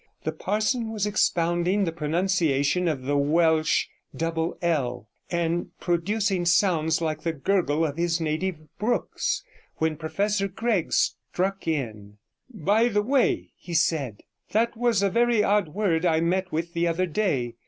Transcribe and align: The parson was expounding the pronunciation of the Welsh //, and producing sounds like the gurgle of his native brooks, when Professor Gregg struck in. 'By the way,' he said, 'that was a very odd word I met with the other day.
The 0.23 0.31
parson 0.31 0.89
was 0.89 1.05
expounding 1.05 1.83
the 1.83 1.91
pronunciation 1.91 2.87
of 2.87 3.03
the 3.03 3.15
Welsh 3.15 3.85
//, 4.17 5.05
and 5.29 5.79
producing 5.79 6.43
sounds 6.43 7.01
like 7.01 7.21
the 7.21 7.33
gurgle 7.33 7.85
of 7.85 7.97
his 7.97 8.19
native 8.19 8.57
brooks, 8.79 9.43
when 9.75 9.97
Professor 9.97 10.47
Gregg 10.47 10.91
struck 10.91 11.67
in. 11.67 12.17
'By 12.51 12.87
the 12.87 13.03
way,' 13.03 13.51
he 13.55 13.75
said, 13.75 14.21
'that 14.49 14.75
was 14.75 15.03
a 15.03 15.11
very 15.11 15.43
odd 15.43 15.67
word 15.69 16.03
I 16.03 16.19
met 16.19 16.51
with 16.51 16.73
the 16.73 16.87
other 16.87 17.05
day. 17.05 17.53